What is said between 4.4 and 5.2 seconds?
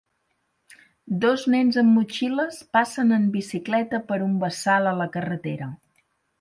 bassal a la